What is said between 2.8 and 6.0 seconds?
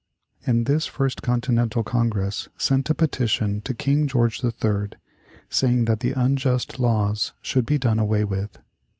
a petition to King George III., saying that